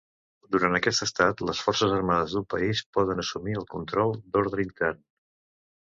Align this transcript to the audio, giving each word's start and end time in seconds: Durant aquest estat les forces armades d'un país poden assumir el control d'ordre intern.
Durant 0.53 0.77
aquest 0.77 1.03
estat 1.05 1.43
les 1.49 1.61
forces 1.67 1.93
armades 1.99 2.35
d'un 2.39 2.49
país 2.55 2.83
poden 2.99 3.25
assumir 3.27 3.57
el 3.63 3.71
control 3.79 4.19
d'ordre 4.35 4.69
intern. 4.71 5.09